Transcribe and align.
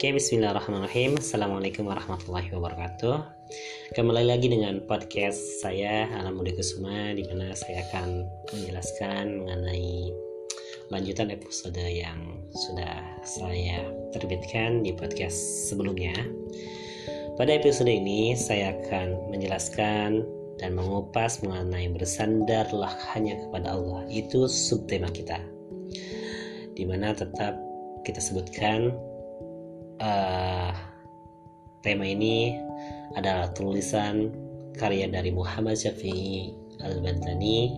Oke, 0.00 0.16
bismillahirrahmanirrahim. 0.16 1.20
Assalamualaikum 1.20 1.84
warahmatullahi 1.84 2.48
wabarakatuh. 2.56 3.20
Kembali 3.92 4.32
lagi 4.32 4.48
dengan 4.48 4.80
podcast 4.88 5.60
saya 5.60 6.08
Alam 6.16 6.40
Budi 6.40 6.56
Kusuma 6.56 7.12
di 7.12 7.20
mana 7.28 7.52
saya 7.52 7.84
akan 7.84 8.24
menjelaskan 8.48 9.44
mengenai 9.44 10.08
lanjutan 10.88 11.28
episode 11.28 11.76
yang 11.76 12.16
sudah 12.48 12.96
saya 13.28 13.92
terbitkan 14.16 14.80
di 14.80 14.96
podcast 14.96 15.68
sebelumnya. 15.68 16.16
Pada 17.36 17.60
episode 17.60 17.92
ini 17.92 18.32
saya 18.32 18.72
akan 18.80 19.28
menjelaskan 19.28 20.24
dan 20.64 20.80
mengupas 20.80 21.44
mengenai 21.44 21.92
bersandarlah 21.92 22.96
hanya 23.12 23.36
kepada 23.36 23.76
Allah. 23.76 24.08
Itu 24.08 24.48
subtema 24.48 25.12
kita. 25.12 25.44
Di 26.72 26.88
mana 26.88 27.12
tetap 27.12 27.60
kita 28.08 28.16
sebutkan 28.16 28.96
uh, 30.00 30.72
tema 31.84 32.04
ini 32.08 32.56
adalah 33.14 33.52
tulisan 33.52 34.32
karya 34.76 35.06
dari 35.06 35.30
Muhammad 35.30 35.76
Syafi'i 35.76 36.56
Al-Bantani 36.80 37.76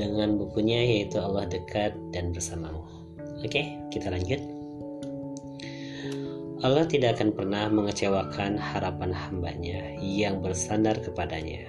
dengan 0.00 0.40
bukunya 0.40 0.80
yaitu 0.80 1.20
Allah 1.20 1.44
dekat 1.44 1.92
dan 2.16 2.32
bersamamu. 2.32 2.82
Oke, 3.44 3.76
kita 3.92 4.08
lanjut. 4.08 4.40
Allah 6.64 6.88
tidak 6.88 7.20
akan 7.20 7.36
pernah 7.36 7.68
mengecewakan 7.68 8.56
harapan 8.56 9.12
hambanya 9.12 9.84
yang 10.00 10.40
bersandar 10.40 10.96
kepadanya. 10.96 11.68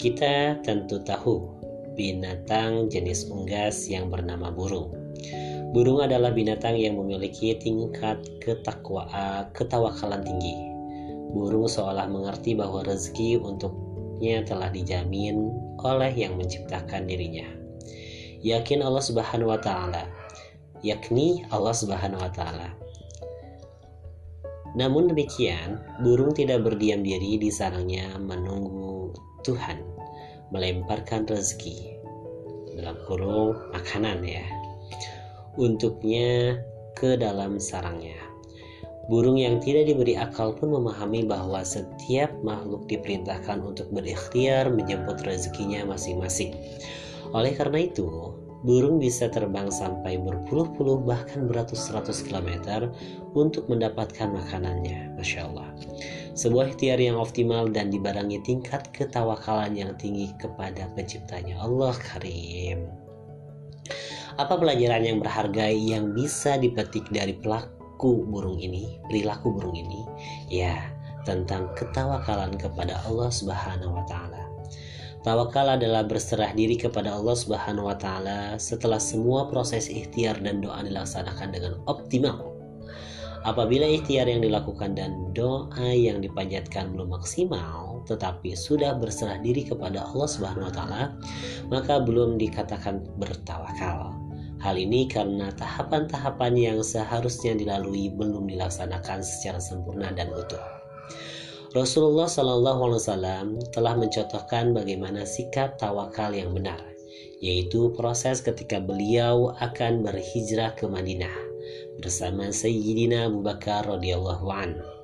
Kita 0.00 0.56
tentu 0.64 1.04
tahu 1.04 1.44
binatang 1.92 2.88
jenis 2.88 3.28
unggas 3.28 3.84
yang 3.84 4.08
bernama 4.08 4.48
burung 4.48 4.99
Burung 5.70 6.02
adalah 6.02 6.34
binatang 6.34 6.74
yang 6.74 6.98
memiliki 6.98 7.54
tingkat 7.54 8.18
ketakwaan, 8.42 9.54
ketawakalan 9.54 10.18
tinggi. 10.26 10.58
Burung 11.30 11.70
seolah 11.70 12.10
mengerti 12.10 12.58
bahwa 12.58 12.82
rezeki 12.82 13.38
untuknya 13.38 14.42
telah 14.42 14.66
dijamin 14.74 15.54
oleh 15.78 16.10
yang 16.10 16.34
menciptakan 16.34 17.06
dirinya. 17.06 17.46
Yakin 18.42 18.82
Allah 18.82 18.98
Subhanahu 18.98 19.54
wa 19.54 19.62
taala, 19.62 20.10
yakni 20.82 21.46
Allah 21.54 21.70
Subhanahu 21.70 22.18
wa 22.18 22.32
taala. 22.34 22.74
Namun 24.74 25.06
demikian, 25.06 25.78
burung 26.02 26.34
tidak 26.34 26.66
berdiam 26.66 27.06
diri 27.06 27.38
di 27.38 27.46
sarangnya 27.46 28.18
menunggu 28.18 29.14
Tuhan 29.46 29.78
melemparkan 30.50 31.30
rezeki 31.30 31.94
dalam 32.74 32.98
kurung 33.06 33.54
makanan 33.70 34.26
ya 34.26 34.59
untuknya 35.58 36.60
ke 36.94 37.16
dalam 37.16 37.56
sarangnya. 37.58 38.18
Burung 39.10 39.42
yang 39.42 39.58
tidak 39.58 39.90
diberi 39.90 40.14
akal 40.14 40.54
pun 40.54 40.70
memahami 40.70 41.26
bahwa 41.26 41.66
setiap 41.66 42.30
makhluk 42.46 42.86
diperintahkan 42.86 43.58
untuk 43.58 43.90
berikhtiar 43.90 44.70
menjemput 44.70 45.18
rezekinya 45.26 45.82
masing-masing. 45.82 46.54
Oleh 47.34 47.50
karena 47.58 47.90
itu, 47.90 48.06
burung 48.62 49.02
bisa 49.02 49.26
terbang 49.26 49.66
sampai 49.66 50.14
berpuluh-puluh 50.14 51.02
bahkan 51.02 51.50
beratus-ratus 51.50 52.22
kilometer 52.22 52.94
untuk 53.34 53.66
mendapatkan 53.66 54.30
makanannya. 54.30 55.18
Masya 55.18 55.50
Allah. 55.50 55.74
Sebuah 56.38 56.78
ikhtiar 56.78 57.02
yang 57.02 57.18
optimal 57.18 57.66
dan 57.66 57.90
dibarengi 57.90 58.38
tingkat 58.46 58.94
ketawakalan 58.94 59.74
yang 59.74 59.98
tinggi 59.98 60.30
kepada 60.38 60.86
penciptanya 60.94 61.58
Allah 61.58 61.98
Karim. 61.98 63.09
Apa 64.40 64.56
pelajaran 64.56 65.04
yang 65.04 65.18
berharga 65.20 65.68
yang 65.68 66.16
bisa 66.16 66.56
dipetik 66.56 67.04
dari 67.12 67.36
pelaku 67.36 68.24
burung 68.24 68.56
ini, 68.56 68.96
perilaku 69.04 69.52
burung 69.52 69.76
ini? 69.76 70.00
Ya, 70.48 70.80
tentang 71.28 71.68
ketawakalan 71.76 72.56
kepada 72.56 73.04
Allah 73.04 73.28
Subhanahu 73.28 74.00
wa 74.00 74.04
taala. 74.08 74.48
Tawakal 75.20 75.76
adalah 75.76 76.08
berserah 76.08 76.56
diri 76.56 76.80
kepada 76.80 77.12
Allah 77.12 77.36
Subhanahu 77.36 77.92
wa 77.92 77.96
taala 78.00 78.56
setelah 78.56 78.96
semua 78.96 79.44
proses 79.52 79.92
ikhtiar 79.92 80.40
dan 80.40 80.64
doa 80.64 80.80
dilaksanakan 80.88 81.52
dengan 81.52 81.76
optimal. 81.84 82.40
Apabila 83.44 83.84
ikhtiar 83.84 84.24
yang 84.24 84.40
dilakukan 84.40 84.96
dan 84.96 85.36
doa 85.36 85.92
yang 85.92 86.24
dipanjatkan 86.24 86.96
belum 86.96 87.12
maksimal, 87.12 88.00
tetapi 88.08 88.56
sudah 88.56 88.96
berserah 88.96 89.36
diri 89.44 89.68
kepada 89.68 90.00
Allah 90.00 90.28
Subhanahu 90.32 90.64
wa 90.64 90.72
taala, 90.72 91.02
maka 91.68 92.00
belum 92.00 92.40
dikatakan 92.40 93.04
bertawakal. 93.20 94.09
Hal 94.60 94.76
ini 94.76 95.08
karena 95.08 95.48
tahapan-tahapan 95.56 96.52
yang 96.52 96.78
seharusnya 96.84 97.56
dilalui 97.56 98.12
belum 98.12 98.44
dilaksanakan 98.44 99.24
secara 99.24 99.56
sempurna 99.56 100.12
dan 100.12 100.28
utuh. 100.36 100.60
Rasulullah 101.72 102.28
Wasallam 102.28 103.62
telah 103.72 103.94
mencontohkan 103.96 104.76
bagaimana 104.76 105.22
sikap 105.24 105.80
tawakal 105.80 106.34
yang 106.34 106.52
benar, 106.52 106.82
yaitu 107.40 107.94
proses 107.96 108.44
ketika 108.44 108.82
beliau 108.82 109.56
akan 109.62 110.04
berhijrah 110.04 110.76
ke 110.76 110.84
Madinah 110.84 111.32
bersama 112.02 112.50
Sayyidina 112.50 113.30
Abu 113.30 113.40
Bakar 113.40 113.86
radhiyallahu 113.86 114.46
anhu 114.50 115.00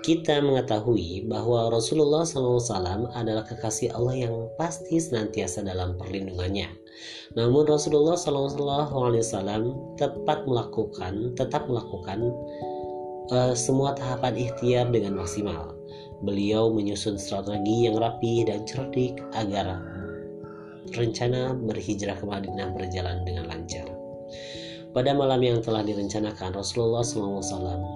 kita 0.00 0.40
mengetahui 0.40 1.28
bahwa 1.28 1.68
Rasulullah 1.68 2.24
SAW 2.24 3.12
adalah 3.12 3.44
kekasih 3.44 3.92
Allah 3.92 4.16
yang 4.16 4.48
pasti 4.56 4.96
senantiasa 4.96 5.60
dalam 5.60 6.00
perlindungannya. 6.00 6.79
Namun 7.38 7.66
Rasulullah 7.66 8.18
SAW 8.18 9.96
tepat 9.96 10.44
melakukan, 10.44 11.34
tetap 11.38 11.66
melakukan 11.70 12.30
uh, 13.30 13.54
semua 13.54 13.94
tahapan 13.94 14.34
ikhtiar 14.36 14.90
dengan 14.90 15.18
maksimal. 15.18 15.74
Beliau 16.20 16.68
menyusun 16.68 17.16
strategi 17.16 17.88
yang 17.88 17.96
rapi 17.96 18.44
dan 18.44 18.68
cerdik 18.68 19.16
agar 19.32 19.80
rencana 20.92 21.56
berhijrah 21.56 22.18
ke 22.18 22.24
Madinah 22.26 22.76
berjalan 22.76 23.24
dengan 23.24 23.48
lancar. 23.48 23.86
Pada 24.90 25.14
malam 25.14 25.38
yang 25.38 25.62
telah 25.62 25.86
direncanakan, 25.86 26.58
Rasulullah 26.58 27.06
SAW 27.06 27.86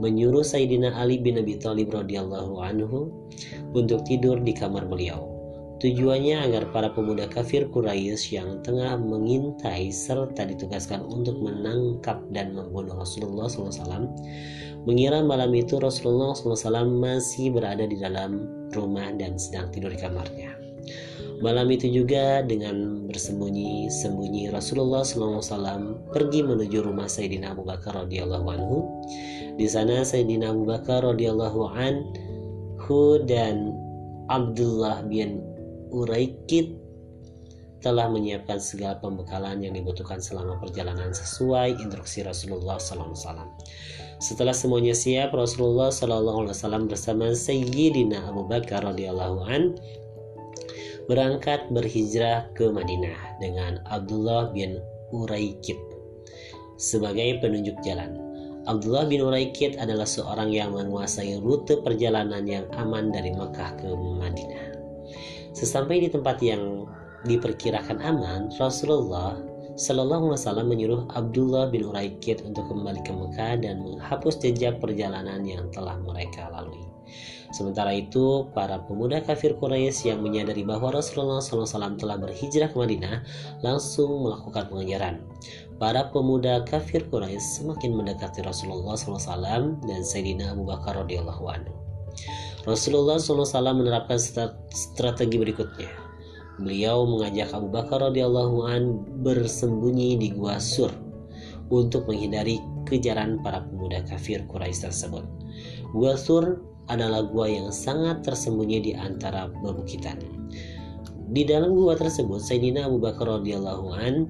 menyuruh 0.00 0.40
Sayyidina 0.40 0.96
Ali 0.96 1.20
bin 1.20 1.36
Abi 1.36 1.60
Thalib 1.60 1.92
radhiyallahu 1.92 2.56
anhu 2.64 3.12
untuk 3.76 4.00
tidur 4.08 4.40
di 4.40 4.56
kamar 4.56 4.88
beliau. 4.88 5.37
Tujuannya 5.78 6.42
agar 6.50 6.74
para 6.74 6.90
pemuda 6.90 7.30
kafir 7.30 7.70
Quraisy 7.70 8.34
yang 8.34 8.58
tengah 8.66 8.98
mengintai 8.98 9.94
serta 9.94 10.50
ditugaskan 10.50 11.06
untuk 11.06 11.38
menangkap 11.38 12.18
dan 12.34 12.50
membunuh 12.50 12.98
Rasulullah 12.98 13.46
SAW 13.46 14.10
mengira 14.82 15.22
malam 15.22 15.54
itu 15.54 15.78
Rasulullah 15.78 16.34
SAW 16.34 16.82
masih 16.98 17.54
berada 17.54 17.86
di 17.86 17.94
dalam 17.94 18.42
rumah 18.74 19.14
dan 19.14 19.38
sedang 19.38 19.70
tidur 19.70 19.94
di 19.94 20.02
kamarnya. 20.02 20.58
Malam 21.38 21.70
itu 21.70 21.86
juga 21.86 22.42
dengan 22.42 23.06
bersembunyi-sembunyi 23.06 24.50
Rasulullah 24.50 25.06
SAW 25.06 26.10
pergi 26.10 26.42
menuju 26.42 26.82
rumah 26.82 27.06
Sayyidina 27.06 27.54
Abu 27.54 27.62
Bakar 27.62 27.94
radhiyallahu 27.94 28.46
anhu. 28.50 28.78
Di 29.54 29.70
sana 29.70 30.02
Sayyidina 30.02 30.50
Abu 30.50 30.66
Bakar 30.66 31.06
radhiyallahu 31.06 31.70
anhu 31.78 33.22
dan 33.30 33.70
Abdullah 34.28 35.06
bin 35.06 35.47
Uraikid 35.90 36.88
telah 37.78 38.10
menyiapkan 38.10 38.58
segala 38.58 38.98
pembekalan 38.98 39.62
yang 39.62 39.74
dibutuhkan 39.74 40.18
selama 40.18 40.58
perjalanan 40.58 41.14
sesuai 41.14 41.78
instruksi 41.78 42.26
Rasulullah 42.26 42.76
SAW. 42.82 43.14
Setelah 44.18 44.50
semuanya 44.50 44.98
siap, 44.98 45.30
Rasulullah 45.30 45.94
SAW 45.94 46.90
bersama 46.90 47.30
Sayyidina 47.30 48.26
Abu 48.26 48.50
Bakar 48.50 48.82
radhiyallahu 48.82 49.46
an 49.46 49.78
berangkat 51.06 51.70
berhijrah 51.72 52.50
ke 52.52 52.68
Madinah 52.68 53.40
dengan 53.40 53.80
Abdullah 53.88 54.50
bin 54.52 54.82
Uraikid 55.14 55.78
sebagai 56.76 57.40
penunjuk 57.40 57.78
jalan. 57.80 58.20
Abdullah 58.68 59.08
bin 59.08 59.24
Uraikid 59.24 59.80
adalah 59.80 60.04
seorang 60.04 60.52
yang 60.52 60.76
menguasai 60.76 61.40
rute 61.40 61.80
perjalanan 61.80 62.44
yang 62.44 62.68
aman 62.76 63.08
dari 63.08 63.32
Mekah 63.32 63.80
ke 63.80 63.88
Madinah. 63.96 64.67
Sesampai 65.58 66.06
di 66.06 66.06
tempat 66.06 66.38
yang 66.38 66.86
diperkirakan 67.26 67.98
aman, 67.98 68.46
Rasulullah 68.62 69.42
Shallallahu 69.74 70.30
Alaihi 70.30 70.38
Wasallam 70.38 70.66
menyuruh 70.70 71.02
Abdullah 71.18 71.66
bin 71.66 71.82
Uraikid 71.82 72.46
untuk 72.46 72.70
kembali 72.70 73.02
ke 73.02 73.10
Mekah 73.10 73.58
dan 73.66 73.82
menghapus 73.82 74.38
jejak 74.38 74.78
perjalanan 74.78 75.42
yang 75.42 75.66
telah 75.74 75.98
mereka 75.98 76.46
lalui. 76.54 76.86
Sementara 77.50 77.90
itu, 77.90 78.46
para 78.54 78.86
pemuda 78.86 79.18
kafir 79.18 79.58
Quraisy 79.58 80.14
yang 80.14 80.22
menyadari 80.22 80.62
bahwa 80.62 80.94
Rasulullah 80.94 81.42
SAW 81.42 81.98
telah 81.98 82.22
berhijrah 82.22 82.70
ke 82.70 82.78
Madinah 82.78 83.26
langsung 83.66 84.30
melakukan 84.30 84.70
pengejaran. 84.70 85.26
Para 85.82 86.06
pemuda 86.14 86.62
kafir 86.70 87.10
Quraisy 87.10 87.66
semakin 87.66 87.98
mendekati 87.98 88.46
Rasulullah 88.46 88.94
SAW 88.94 89.74
dan 89.90 90.00
Sayyidina 90.06 90.54
Abu 90.54 90.70
Bakar 90.70 91.02
radhiyallahu 91.02 91.44
anhu. 91.50 91.87
Rasulullah 92.68 93.16
SAW 93.16 93.48
menerapkan 93.72 94.20
strategi 94.68 95.40
berikutnya. 95.40 95.88
Beliau 96.60 97.08
mengajak 97.08 97.56
Abu 97.56 97.72
Bakar 97.72 98.04
radhiyallahu 98.12 98.56
an 98.68 98.82
bersembunyi 99.24 100.20
di 100.20 100.28
gua 100.36 100.60
Sur 100.60 100.92
untuk 101.72 102.04
menghindari 102.04 102.60
kejaran 102.84 103.40
para 103.40 103.64
pemuda 103.64 104.04
kafir 104.04 104.44
Quraisy 104.44 104.84
tersebut. 104.84 105.24
Gua 105.96 106.12
Sur 106.20 106.60
adalah 106.92 107.24
gua 107.24 107.48
yang 107.48 107.72
sangat 107.72 108.20
tersembunyi 108.20 108.78
di 108.84 108.92
antara 108.92 109.48
bebukitan. 109.64 110.20
Di 111.32 111.48
dalam 111.48 111.72
gua 111.72 111.96
tersebut, 111.96 112.44
Sayyidina 112.44 112.84
Abu 112.84 113.00
Bakar 113.00 113.40
radhiyallahu 113.40 113.86
an 113.96 114.28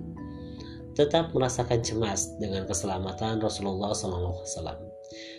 tetap 0.94 1.34
merasakan 1.34 1.82
cemas 1.82 2.38
dengan 2.38 2.70
keselamatan 2.70 3.42
Rasulullah 3.42 3.94
SAW. 3.94 4.87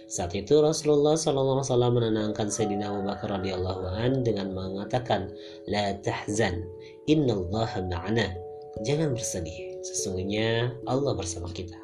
Saat 0.10 0.34
itu 0.34 0.58
Rasulullah 0.58 1.14
SAW 1.14 1.62
menenangkan 1.94 2.50
Sayyidina 2.50 2.90
Abu 2.90 3.06
Bakar 3.06 3.30
radhiyallahu 3.30 3.94
an 3.94 4.26
dengan 4.26 4.58
mengatakan, 4.58 5.30
"La 5.70 5.94
tahzan, 6.02 6.66
innallaha 7.06 7.86
ma'ana." 7.86 8.34
Jangan 8.82 9.14
bersedih, 9.14 9.78
sesungguhnya 9.86 10.74
Allah 10.90 11.14
bersama 11.14 11.46
kita. 11.54 11.78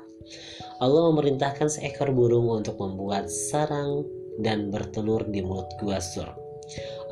Allah 0.82 1.14
memerintahkan 1.14 1.70
seekor 1.70 2.10
burung 2.10 2.50
untuk 2.50 2.82
membuat 2.82 3.30
sarang 3.30 4.02
dan 4.42 4.74
bertelur 4.74 5.22
di 5.30 5.46
mulut 5.46 5.70
gua 5.86 6.02
sur. 6.02 6.26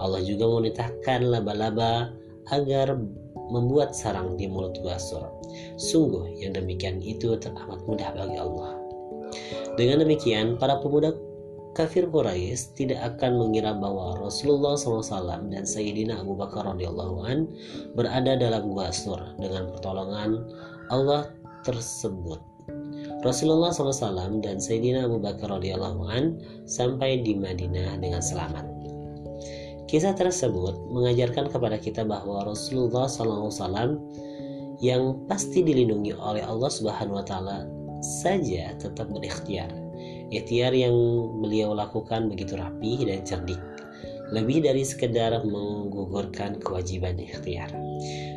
Allah 0.01 0.17
juga 0.25 0.49
memerintahkan 0.49 1.29
laba-laba 1.29 2.09
agar 2.49 2.97
membuat 3.53 3.93
sarang 3.93 4.33
di 4.33 4.49
mulut 4.49 4.73
gua 4.81 4.97
sur. 4.97 5.29
Sungguh 5.77 6.41
yang 6.41 6.57
demikian 6.57 7.05
itu 7.05 7.37
teramat 7.37 7.85
mudah 7.85 8.09
bagi 8.17 8.41
Allah. 8.41 8.82
Dengan 9.73 10.05
demikian, 10.05 10.61
para 10.61 10.77
pemuda 10.77 11.17
kafir 11.73 12.05
Quraisy 12.05 12.77
tidak 12.77 13.17
akan 13.17 13.41
mengira 13.41 13.73
bahwa 13.73 14.21
Rasulullah 14.21 14.77
SAW 14.77 15.49
dan 15.49 15.65
Sayyidina 15.65 16.21
Abu 16.21 16.37
Bakar 16.37 16.69
radhiyallahu 16.69 17.25
an 17.25 17.49
berada 17.97 18.37
dalam 18.37 18.69
gua 18.69 18.93
sur 18.93 19.17
dengan 19.41 19.73
pertolongan 19.73 20.45
Allah 20.93 21.33
tersebut. 21.65 22.37
Rasulullah 23.25 23.73
SAW 23.73 24.45
dan 24.45 24.61
Sayyidina 24.61 25.09
Abu 25.09 25.17
Bakar 25.17 25.49
radhiyallahu 25.49 26.05
an 26.05 26.37
sampai 26.69 27.25
di 27.25 27.33
Madinah 27.33 27.97
dengan 27.97 28.21
selamat. 28.21 28.69
Kisah 29.89 30.13
tersebut 30.13 30.77
mengajarkan 30.93 31.49
kepada 31.49 31.81
kita 31.81 32.05
bahwa 32.05 32.45
Rasulullah 32.45 33.09
SAW 33.09 33.97
yang 34.81 35.25
pasti 35.25 35.65
dilindungi 35.65 36.13
oleh 36.17 36.41
Allah 36.45 36.69
Subhanahu 36.69 37.21
wa 37.21 37.25
taala 37.25 37.65
saja 38.03 38.75
tetap 38.75 39.07
berikhtiar. 39.09 39.71
Ikhtiar 40.29 40.75
yang 40.75 40.93
beliau 41.39 41.71
lakukan 41.71 42.27
begitu 42.27 42.59
rapi 42.59 43.07
dan 43.07 43.23
cerdik. 43.23 43.61
Lebih 44.33 44.65
dari 44.65 44.83
sekedar 44.83 45.45
menggugurkan 45.45 46.59
kewajiban 46.59 47.15
ikhtiar. 47.21 47.69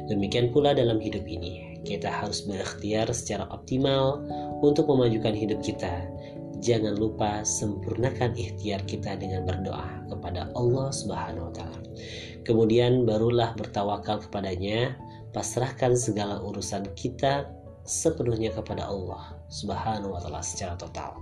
Demikian 0.07 0.55
pula 0.55 0.77
dalam 0.77 1.03
hidup 1.03 1.25
ini, 1.27 1.83
kita 1.83 2.07
harus 2.07 2.45
berikhtiar 2.47 3.11
secara 3.11 3.49
optimal 3.51 4.23
untuk 4.63 4.87
memajukan 4.87 5.35
hidup 5.35 5.59
kita. 5.65 6.05
Jangan 6.61 6.97
lupa 6.97 7.43
sempurnakan 7.45 8.33
ikhtiar 8.37 8.85
kita 8.85 9.19
dengan 9.19 9.45
berdoa 9.45 10.07
kepada 10.09 10.49
Allah 10.57 10.89
Subhanahu 10.93 11.51
wa 11.51 11.55
taala. 11.55 11.81
Kemudian 12.45 13.09
barulah 13.09 13.57
bertawakal 13.59 14.23
kepadanya, 14.29 14.95
pasrahkan 15.35 15.99
segala 15.99 16.39
urusan 16.41 16.87
kita 16.95 17.49
sepenuhnya 17.87 18.53
kepada 18.53 18.85
Allah 18.85 19.33
Subhanahu 19.49 20.13
wa 20.13 20.21
taala 20.21 20.43
secara 20.43 20.75
total. 20.75 21.17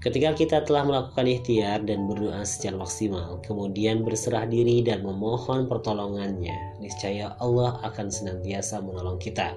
Ketika 0.00 0.32
kita 0.32 0.64
telah 0.64 0.88
melakukan 0.88 1.28
ikhtiar 1.28 1.84
dan 1.84 2.08
berdoa 2.08 2.40
secara 2.40 2.80
maksimal, 2.80 3.36
kemudian 3.44 4.00
berserah 4.00 4.48
diri 4.48 4.80
dan 4.80 5.04
memohon 5.04 5.68
pertolongannya, 5.68 6.56
niscaya 6.80 7.36
Allah 7.36 7.76
akan 7.84 8.08
senantiasa 8.08 8.80
menolong 8.80 9.20
kita. 9.20 9.52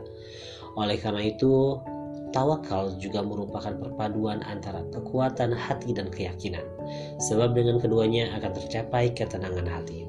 Oleh 0.76 1.00
karena 1.00 1.32
itu, 1.32 1.80
tawakal 2.36 2.92
juga 3.00 3.24
merupakan 3.24 3.72
perpaduan 3.72 4.44
antara 4.44 4.84
kekuatan 4.92 5.56
hati 5.56 5.96
dan 5.96 6.12
keyakinan, 6.12 6.68
sebab 7.24 7.56
dengan 7.56 7.80
keduanya 7.80 8.36
akan 8.36 8.52
tercapai 8.52 9.16
ketenangan 9.16 9.64
hati. 9.64 10.04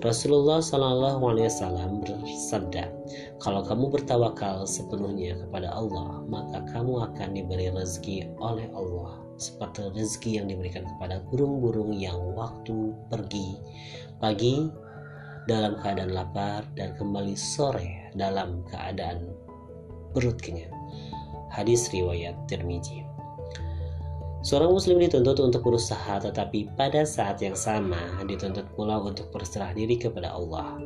Rasulullah 0.00 0.64
Shallallahu 0.64 1.20
Alaihi 1.28 1.52
Wasallam 1.52 2.00
bersabda, 2.00 2.88
kalau 3.36 3.60
kamu 3.60 3.92
bertawakal 3.92 4.64
sepenuhnya 4.64 5.36
kepada 5.44 5.76
Allah, 5.76 6.24
maka 6.24 6.64
kamu 6.72 7.04
akan 7.12 7.28
diberi 7.36 7.68
rezeki 7.68 8.32
oleh 8.40 8.64
Allah 8.72 9.20
seperti 9.36 9.92
rezeki 9.92 10.40
yang 10.40 10.48
diberikan 10.48 10.88
kepada 10.96 11.20
burung-burung 11.28 11.92
yang 11.92 12.16
waktu 12.32 12.96
pergi 13.12 13.60
pagi 14.16 14.72
dalam 15.44 15.76
keadaan 15.84 16.16
lapar 16.16 16.64
dan 16.80 16.96
kembali 16.96 17.36
sore 17.36 18.08
dalam 18.16 18.64
keadaan 18.72 19.28
perut 20.16 20.40
kenyang. 20.40 20.72
Hadis 21.52 21.92
riwayat 21.92 22.40
Tirmizi. 22.48 23.04
Seorang 24.40 24.72
muslim 24.72 24.96
dituntut 24.96 25.36
untuk 25.36 25.68
berusaha 25.68 26.16
tetapi 26.16 26.72
pada 26.72 27.04
saat 27.04 27.44
yang 27.44 27.52
sama 27.52 28.00
dituntut 28.24 28.64
pula 28.72 28.96
untuk 28.96 29.28
berserah 29.28 29.76
diri 29.76 30.00
kepada 30.00 30.32
Allah. 30.32 30.80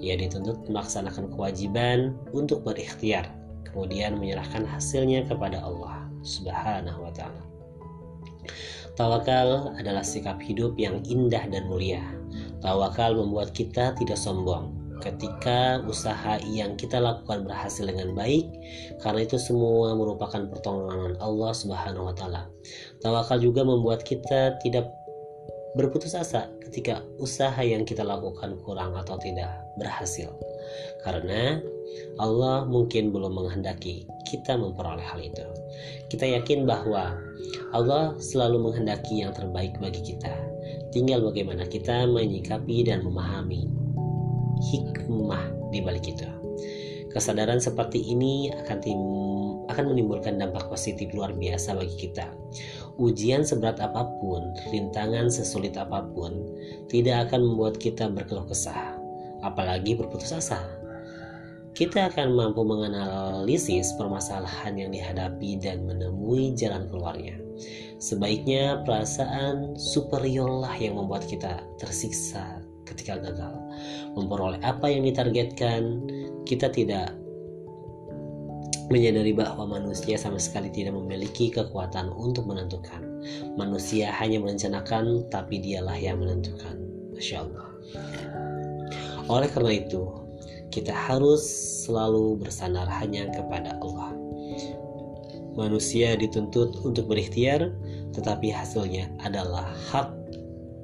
Ia 0.00 0.20
dituntut 0.20 0.68
melaksanakan 0.68 1.32
kewajiban 1.32 2.16
untuk 2.36 2.60
berikhtiar, 2.60 3.32
kemudian 3.64 4.20
menyerahkan 4.20 4.68
hasilnya 4.68 5.24
kepada 5.24 5.64
Allah 5.64 6.08
Subhanahu 6.20 7.08
wa 7.08 7.12
taala. 7.16 7.44
Tawakal 9.00 9.72
adalah 9.80 10.04
sikap 10.04 10.36
hidup 10.36 10.76
yang 10.76 11.00
indah 11.08 11.48
dan 11.48 11.72
mulia. 11.72 12.04
Tawakal 12.60 13.16
membuat 13.16 13.56
kita 13.56 13.96
tidak 13.96 14.20
sombong 14.20 14.79
ketika 15.00 15.80
usaha 15.88 16.36
yang 16.46 16.76
kita 16.76 17.00
lakukan 17.00 17.42
berhasil 17.48 17.82
dengan 17.82 18.12
baik 18.12 18.46
karena 19.00 19.24
itu 19.24 19.40
semua 19.40 19.96
merupakan 19.96 20.44
pertolongan 20.46 21.16
Allah 21.18 21.52
Subhanahu 21.56 22.12
wa 22.12 22.14
taala. 22.14 22.46
Tawakal 23.00 23.40
juga 23.40 23.64
membuat 23.64 24.04
kita 24.04 24.60
tidak 24.60 24.92
berputus 25.74 26.18
asa 26.18 26.50
ketika 26.66 27.02
usaha 27.18 27.58
yang 27.62 27.82
kita 27.86 28.02
lakukan 28.02 28.58
kurang 28.62 28.94
atau 28.94 29.18
tidak 29.18 29.50
berhasil. 29.78 30.30
Karena 31.02 31.58
Allah 32.18 32.66
mungkin 32.66 33.10
belum 33.10 33.34
menghendaki 33.34 34.06
kita 34.30 34.54
memperoleh 34.54 35.02
hal 35.02 35.18
itu. 35.18 35.42
Kita 36.10 36.26
yakin 36.26 36.66
bahwa 36.66 37.18
Allah 37.74 38.14
selalu 38.18 38.70
menghendaki 38.70 39.22
yang 39.22 39.34
terbaik 39.34 39.74
bagi 39.82 40.14
kita. 40.14 40.30
Tinggal 40.90 41.22
bagaimana 41.22 41.66
kita 41.66 42.06
menyikapi 42.06 42.86
dan 42.86 43.02
memahami 43.06 43.66
hikmah 44.60 45.72
di 45.72 45.80
balik 45.80 46.06
itu. 46.06 46.28
Kesadaran 47.10 47.58
seperti 47.58 47.98
ini 48.06 48.54
akan 48.54 48.78
tim, 48.78 49.00
akan 49.66 49.84
menimbulkan 49.90 50.38
dampak 50.38 50.70
positif 50.70 51.10
luar 51.10 51.34
biasa 51.34 51.74
bagi 51.74 52.06
kita. 52.06 52.30
Ujian 53.02 53.42
seberat 53.42 53.82
apa 53.82 54.06
pun, 54.22 54.54
rintangan 54.70 55.26
sesulit 55.26 55.74
apa 55.74 56.06
pun, 56.14 56.46
tidak 56.86 57.28
akan 57.28 57.50
membuat 57.50 57.82
kita 57.82 58.06
berkeluh 58.06 58.46
kesah, 58.46 58.94
apalagi 59.42 59.98
berputus 59.98 60.30
asa 60.30 60.62
kita 61.70 62.10
akan 62.10 62.34
mampu 62.34 62.66
menganalisis 62.66 63.94
permasalahan 63.94 64.76
yang 64.76 64.90
dihadapi 64.90 65.56
dan 65.56 65.86
menemui 65.86 66.52
jalan 66.58 66.90
keluarnya. 66.90 67.38
Sebaiknya 67.96 68.82
perasaan 68.82 69.76
superiorlah 69.78 70.72
yang 70.80 70.98
membuat 70.98 71.24
kita 71.24 71.62
tersiksa 71.78 72.60
ketika 72.90 73.22
gagal. 73.22 73.54
Memperoleh 74.18 74.58
apa 74.66 74.90
yang 74.90 75.06
ditargetkan, 75.06 76.02
kita 76.44 76.68
tidak 76.74 77.14
menyadari 78.90 79.30
bahwa 79.30 79.78
manusia 79.78 80.18
sama 80.18 80.42
sekali 80.42 80.66
tidak 80.74 80.98
memiliki 80.98 81.48
kekuatan 81.48 82.10
untuk 82.10 82.44
menentukan. 82.50 83.06
Manusia 83.54 84.10
hanya 84.18 84.42
merencanakan, 84.42 85.30
tapi 85.30 85.62
dialah 85.62 85.94
yang 85.94 86.18
menentukan. 86.18 86.74
Masya 87.14 87.46
Allah. 87.46 87.68
Oleh 89.30 89.46
karena 89.46 89.78
itu, 89.78 90.02
kita 90.74 90.90
harus 90.90 91.42
selalu 91.86 92.42
bersandar 92.42 92.90
hanya 92.90 93.30
kepada 93.30 93.78
Allah. 93.78 94.10
Manusia 95.54 96.18
dituntut 96.18 96.82
untuk 96.82 97.06
berikhtiar, 97.06 97.70
tetapi 98.10 98.50
hasilnya 98.50 99.06
adalah 99.22 99.70
hak 99.90 100.10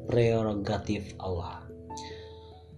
prerogatif 0.07 1.11
Allah. 1.19 1.66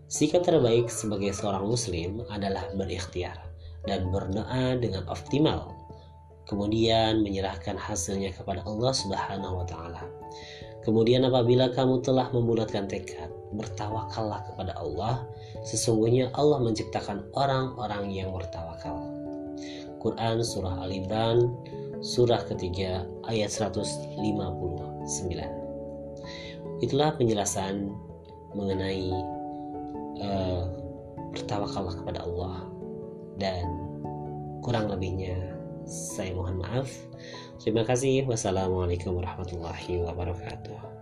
Sikap 0.09 0.41
terbaik 0.41 0.89
sebagai 0.89 1.37
seorang 1.37 1.69
muslim 1.69 2.25
adalah 2.33 2.65
berikhtiar 2.73 3.37
dan 3.85 4.09
berdoa 4.09 4.81
dengan 4.81 5.05
optimal, 5.05 5.77
kemudian 6.49 7.21
menyerahkan 7.21 7.77
hasilnya 7.77 8.33
kepada 8.33 8.65
Allah 8.65 8.97
Subhanahu 8.97 9.61
wa 9.61 9.67
taala. 9.69 10.09
Kemudian 10.81 11.29
apabila 11.29 11.69
kamu 11.77 12.01
telah 12.01 12.33
membulatkan 12.33 12.89
tekad, 12.89 13.29
bertawakallah 13.53 14.49
kepada 14.49 14.73
Allah. 14.81 15.29
Sesungguhnya 15.69 16.33
Allah 16.33 16.65
menciptakan 16.65 17.29
orang-orang 17.37 18.09
yang 18.09 18.33
bertawakal. 18.33 19.13
Quran 20.01 20.41
Surah 20.41 20.89
Al 20.89 20.95
Imran 20.95 21.53
Surah 21.99 22.47
ketiga 22.47 23.05
ayat 23.27 23.51
159 23.51 24.25
Itulah 26.79 27.11
penjelasan 27.19 27.91
mengenai 28.55 29.11
uh, 30.23 30.63
bertawakallah 31.35 31.95
kepada 32.03 32.21
Allah 32.25 32.67
dan 33.39 33.65
kurang 34.63 34.91
lebihnya 34.91 35.55
Saya 35.89 36.37
mohon 36.37 36.61
maaf. 36.61 36.93
Terima 37.65 37.81
kasih. 37.81 38.29
Wassalamualaikum 38.29 39.17
warahmatullahi 39.17 40.05
wabarakatuh. 40.05 40.98